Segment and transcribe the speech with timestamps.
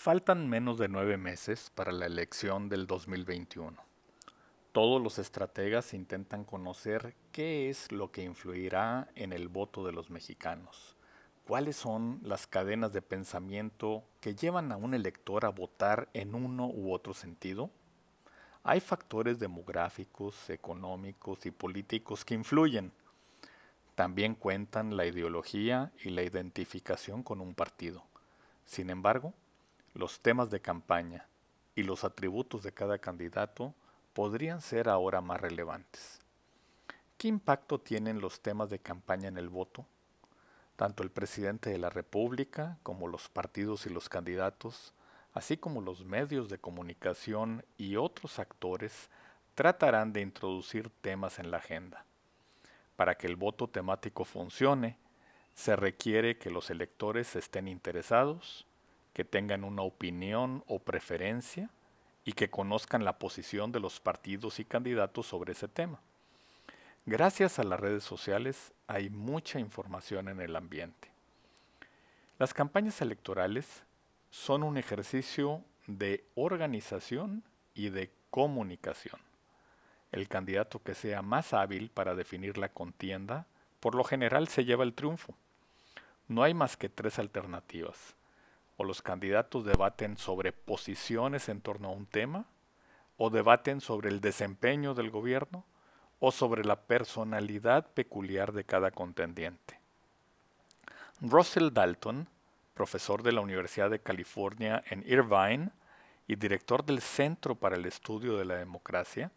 [0.00, 3.76] Faltan menos de nueve meses para la elección del 2021.
[4.70, 10.08] Todos los estrategas intentan conocer qué es lo que influirá en el voto de los
[10.08, 10.94] mexicanos,
[11.44, 16.68] cuáles son las cadenas de pensamiento que llevan a un elector a votar en uno
[16.68, 17.68] u otro sentido.
[18.62, 22.92] Hay factores demográficos, económicos y políticos que influyen.
[23.96, 28.04] También cuentan la ideología y la identificación con un partido.
[28.64, 29.34] Sin embargo,
[29.98, 31.26] los temas de campaña
[31.74, 33.74] y los atributos de cada candidato
[34.12, 36.20] podrían ser ahora más relevantes.
[37.16, 39.84] ¿Qué impacto tienen los temas de campaña en el voto?
[40.76, 44.94] Tanto el presidente de la República como los partidos y los candidatos,
[45.32, 49.10] así como los medios de comunicación y otros actores,
[49.56, 52.04] tratarán de introducir temas en la agenda.
[52.94, 54.96] Para que el voto temático funcione,
[55.54, 58.64] se requiere que los electores estén interesados,
[59.18, 61.70] que tengan una opinión o preferencia
[62.24, 66.00] y que conozcan la posición de los partidos y candidatos sobre ese tema.
[67.04, 71.10] Gracias a las redes sociales hay mucha información en el ambiente.
[72.38, 73.82] Las campañas electorales
[74.30, 77.42] son un ejercicio de organización
[77.74, 79.20] y de comunicación.
[80.12, 83.48] El candidato que sea más hábil para definir la contienda,
[83.80, 85.34] por lo general se lleva el triunfo.
[86.28, 88.14] No hay más que tres alternativas
[88.78, 92.46] o los candidatos debaten sobre posiciones en torno a un tema,
[93.16, 95.66] o debaten sobre el desempeño del gobierno,
[96.20, 99.80] o sobre la personalidad peculiar de cada contendiente.
[101.20, 102.28] Russell Dalton,
[102.74, 105.70] profesor de la Universidad de California en Irvine
[106.28, 109.32] y director del Centro para el Estudio de la Democracia,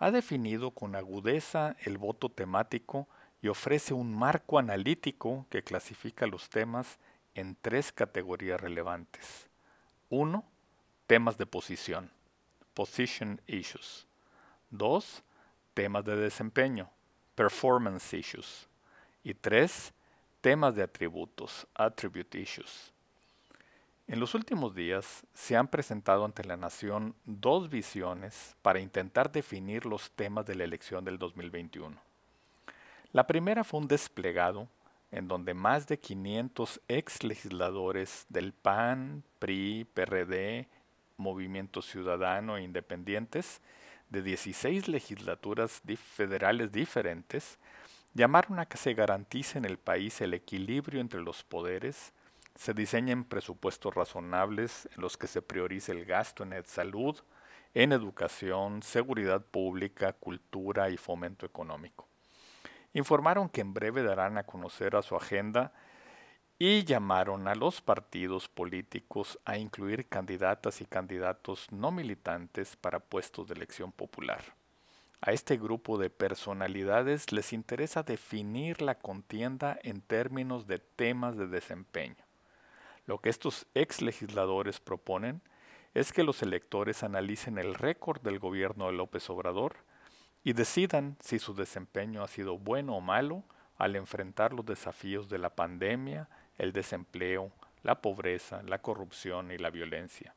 [0.00, 3.06] ha definido con agudeza el voto temático
[3.40, 6.98] y ofrece un marco analítico que clasifica los temas
[7.34, 9.48] en tres categorías relevantes.
[10.08, 10.44] Uno,
[11.06, 12.10] temas de posición,
[12.74, 14.06] position issues.
[14.70, 15.22] Dos,
[15.74, 16.90] temas de desempeño,
[17.34, 18.68] performance issues.
[19.22, 19.92] Y tres,
[20.40, 22.92] temas de atributos, attribute issues.
[24.10, 29.86] En los últimos días se han presentado ante la nación dos visiones para intentar definir
[29.86, 31.96] los temas de la elección del 2021.
[33.12, 34.68] La primera fue un desplegado
[35.12, 40.68] en donde más de 500 ex legisladores del PAN, PRI, PRD,
[41.16, 43.60] Movimiento Ciudadano e Independientes
[44.08, 47.58] de 16 legislaturas federales diferentes
[48.14, 52.12] llamaron a que se garantice en el país el equilibrio entre los poderes,
[52.56, 57.16] se diseñen presupuestos razonables en los que se priorice el gasto en salud,
[57.74, 62.09] en educación, seguridad pública, cultura y fomento económico
[62.92, 65.72] informaron que en breve darán a conocer a su agenda
[66.58, 73.48] y llamaron a los partidos políticos a incluir candidatas y candidatos no militantes para puestos
[73.48, 74.42] de elección popular.
[75.22, 81.46] A este grupo de personalidades les interesa definir la contienda en términos de temas de
[81.46, 82.24] desempeño.
[83.06, 85.42] Lo que estos ex legisladores proponen
[85.94, 89.76] es que los electores analicen el récord del gobierno de López Obrador
[90.42, 93.44] y decidan si su desempeño ha sido bueno o malo
[93.76, 96.28] al enfrentar los desafíos de la pandemia,
[96.58, 97.50] el desempleo,
[97.82, 100.34] la pobreza, la corrupción y la violencia.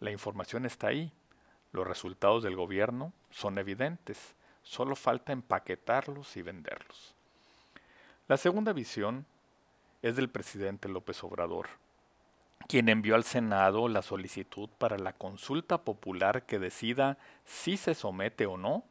[0.00, 1.12] La información está ahí.
[1.72, 4.34] Los resultados del gobierno son evidentes.
[4.62, 7.14] Solo falta empaquetarlos y venderlos.
[8.26, 9.26] La segunda visión
[10.02, 11.66] es del presidente López Obrador,
[12.68, 18.46] quien envió al Senado la solicitud para la consulta popular que decida si se somete
[18.46, 18.84] o no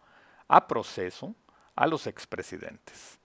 [0.48, 1.36] a proceso
[1.76, 3.20] a los expresidentes.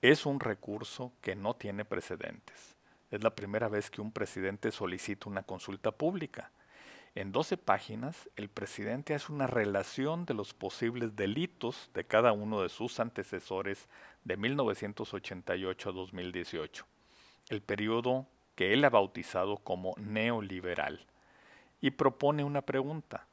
[0.00, 2.74] Es un recurso que no tiene precedentes.
[3.10, 6.50] Es la primera vez que un presidente solicita una consulta pública.
[7.14, 12.62] En 12 páginas, el presidente hace una relación de los posibles delitos de cada uno
[12.62, 13.86] de sus antecesores
[14.24, 16.86] de 1988 a 2018,
[17.50, 21.04] el periodo que él ha bautizado como neoliberal,
[21.82, 23.26] y propone una pregunta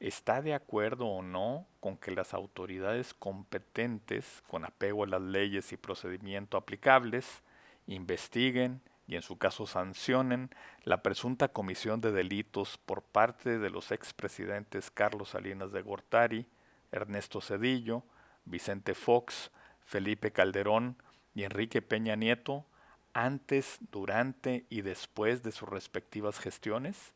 [0.00, 5.72] está de acuerdo o no con que las autoridades competentes, con apego a las leyes
[5.72, 7.42] y procedimiento aplicables,
[7.86, 10.50] investiguen y en su caso sancionen
[10.82, 16.46] la presunta comisión de delitos por parte de los expresidentes Carlos Salinas de Gortari,
[16.90, 18.02] Ernesto Cedillo,
[18.44, 19.50] Vicente Fox,
[19.84, 20.96] Felipe Calderón
[21.34, 22.66] y Enrique Peña Nieto
[23.16, 27.14] antes, durante y después de sus respectivas gestiones?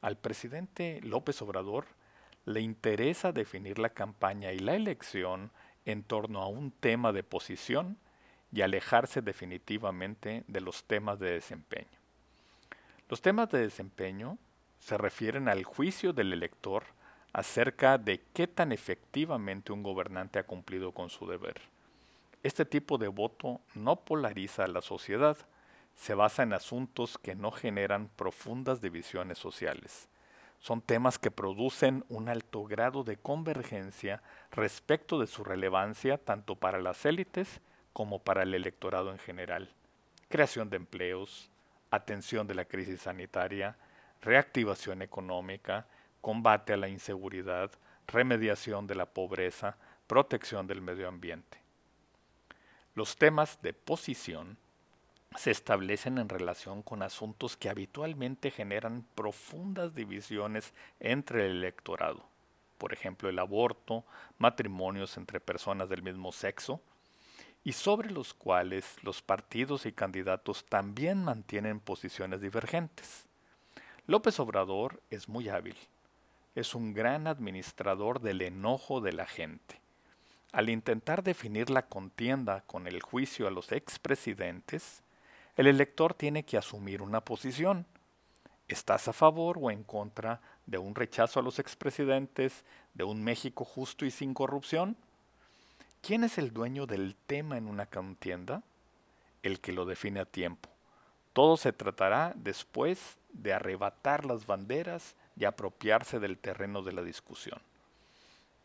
[0.00, 1.86] Al presidente López Obrador
[2.44, 5.50] le interesa definir la campaña y la elección
[5.84, 7.98] en torno a un tema de posición
[8.52, 11.98] y alejarse definitivamente de los temas de desempeño.
[13.08, 14.38] Los temas de desempeño
[14.78, 16.84] se refieren al juicio del elector
[17.32, 21.60] acerca de qué tan efectivamente un gobernante ha cumplido con su deber.
[22.42, 25.36] Este tipo de voto no polariza a la sociedad,
[25.98, 30.08] se basa en asuntos que no generan profundas divisiones sociales.
[30.60, 34.22] Son temas que producen un alto grado de convergencia
[34.52, 37.60] respecto de su relevancia tanto para las élites
[37.92, 39.70] como para el electorado en general.
[40.28, 41.50] Creación de empleos,
[41.90, 43.76] atención de la crisis sanitaria,
[44.22, 45.86] reactivación económica,
[46.20, 47.72] combate a la inseguridad,
[48.06, 51.58] remediación de la pobreza, protección del medio ambiente.
[52.94, 54.58] Los temas de posición
[55.36, 62.24] se establecen en relación con asuntos que habitualmente generan profundas divisiones entre el electorado,
[62.78, 64.04] por ejemplo el aborto,
[64.38, 66.80] matrimonios entre personas del mismo sexo,
[67.62, 73.26] y sobre los cuales los partidos y candidatos también mantienen posiciones divergentes.
[74.06, 75.76] López Obrador es muy hábil,
[76.54, 79.80] es un gran administrador del enojo de la gente.
[80.50, 85.02] Al intentar definir la contienda con el juicio a los expresidentes,
[85.58, 87.84] el elector tiene que asumir una posición.
[88.68, 92.64] ¿Estás a favor o en contra de un rechazo a los expresidentes,
[92.94, 94.96] de un México justo y sin corrupción?
[96.00, 98.62] ¿Quién es el dueño del tema en una contienda?
[99.42, 100.70] El que lo define a tiempo.
[101.32, 107.60] Todo se tratará después de arrebatar las banderas y apropiarse del terreno de la discusión.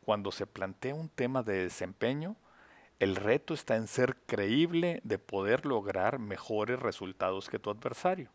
[0.06, 2.36] Cuando se plantea un tema de desempeño,
[3.00, 8.30] el reto está en ser creíble de poder lograr mejores resultados que tu adversario.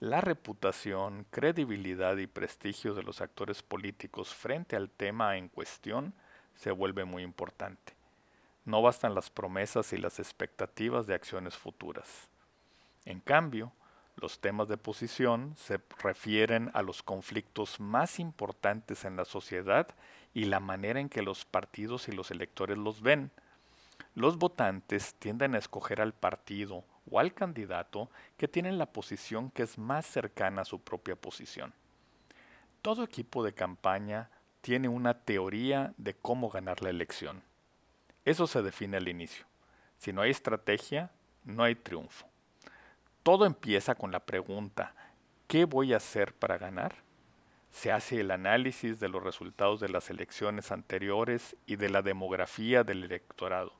[0.00, 6.14] La reputación, credibilidad y prestigio de los actores políticos frente al tema en cuestión
[6.54, 7.94] se vuelve muy importante.
[8.64, 12.28] No bastan las promesas y las expectativas de acciones futuras.
[13.04, 13.72] En cambio,
[14.16, 19.88] los temas de posición se refieren a los conflictos más importantes en la sociedad
[20.34, 23.30] y la manera en que los partidos y los electores los ven,
[24.16, 29.62] los votantes tienden a escoger al partido o al candidato que tiene la posición que
[29.62, 31.74] es más cercana a su propia posición.
[32.80, 34.30] Todo equipo de campaña
[34.62, 37.42] tiene una teoría de cómo ganar la elección.
[38.24, 39.44] Eso se define al inicio.
[39.98, 41.10] Si no hay estrategia,
[41.44, 42.26] no hay triunfo.
[43.22, 44.94] Todo empieza con la pregunta,
[45.46, 46.94] ¿qué voy a hacer para ganar?
[47.70, 52.82] Se hace el análisis de los resultados de las elecciones anteriores y de la demografía
[52.82, 53.74] del electorado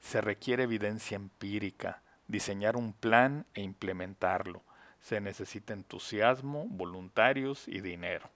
[0.00, 4.62] se requiere evidencia empírica, diseñar un plan e implementarlo.
[5.00, 8.28] Se necesita entusiasmo, voluntarios y dinero.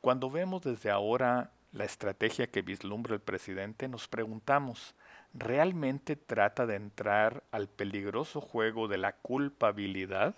[0.00, 4.94] Cuando vemos desde ahora la estrategia que vislumbra el presidente, nos preguntamos,
[5.34, 10.34] ¿realmente trata de entrar al peligroso juego de la culpabilidad?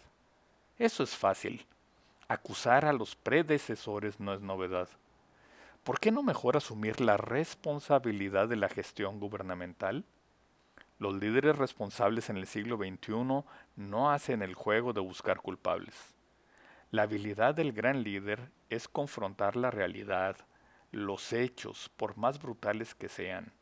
[0.78, 1.64] Eso es fácil.
[2.28, 4.88] Acusar a los predecesores no es novedad.
[5.84, 10.04] ¿Por qué no mejor asumir la responsabilidad de la gestión gubernamental?
[11.02, 13.42] Los líderes responsables en el siglo XXI
[13.74, 16.14] no hacen el juego de buscar culpables.
[16.92, 20.36] La habilidad del gran líder es confrontar la realidad,
[20.92, 23.52] los hechos, por más brutales que sean,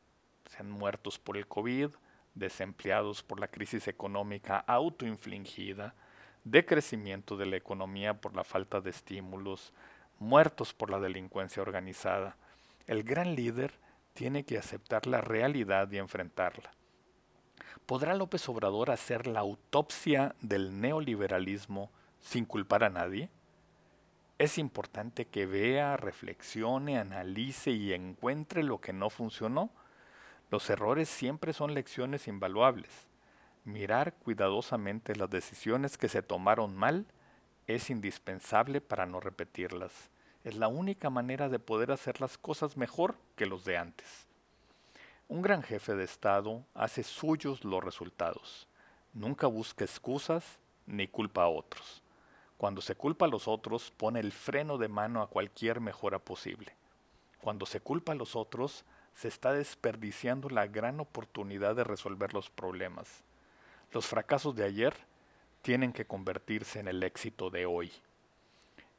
[0.51, 1.89] sean muertos por el COVID,
[2.35, 5.95] desempleados por la crisis económica autoinfligida,
[6.45, 9.73] decrecimiento de la economía por la falta de estímulos,
[10.19, 12.37] muertos por la delincuencia organizada.
[12.87, 13.73] El gran líder
[14.13, 16.73] tiene que aceptar la realidad y enfrentarla.
[17.87, 23.31] ¿Podrá López Obrador hacer la autopsia del neoliberalismo sin culpar a nadie?
[24.39, 29.71] Es importante que vea, reflexione, analice y encuentre lo que no funcionó.
[30.51, 32.91] Los errores siempre son lecciones invaluables.
[33.65, 37.07] Mirar cuidadosamente las decisiones que se tomaron mal
[37.67, 40.11] es indispensable para no repetirlas.
[40.43, 44.30] Es la única manera de poder hacer las cosas mejor que los de antes.
[45.31, 48.67] Un gran jefe de Estado hace suyos los resultados.
[49.13, 52.03] Nunca busca excusas ni culpa a otros.
[52.59, 56.75] Cuando se culpa a los otros, pone el freno de mano a cualquier mejora posible.
[57.41, 58.85] Cuando se culpa a los otros,
[59.15, 63.23] se está desperdiciando la gran oportunidad de resolver los problemas.
[63.93, 64.95] Los fracasos de ayer
[65.63, 67.93] tienen que convertirse en el éxito de hoy.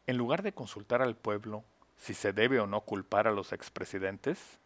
[0.08, 1.66] En lugar de consultar al pueblo
[1.98, 4.61] si se debe o no culpar a los expresidentes,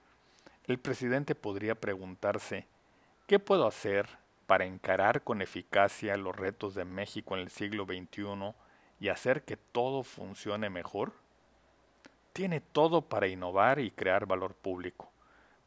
[0.67, 2.67] el presidente podría preguntarse,
[3.27, 4.07] ¿qué puedo hacer
[4.47, 8.53] para encarar con eficacia los retos de México en el siglo XXI
[8.99, 11.13] y hacer que todo funcione mejor?
[12.33, 15.11] Tiene todo para innovar y crear valor público.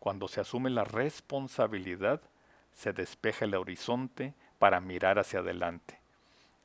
[0.01, 2.21] Cuando se asume la responsabilidad,
[2.73, 5.99] se despeja el horizonte para mirar hacia adelante.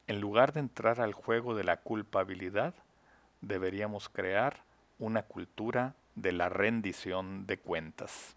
[0.08, 2.74] En lugar de entrar al juego de la culpabilidad,
[3.42, 4.64] deberíamos crear
[5.00, 8.36] una cultura de la rendición de cuentas.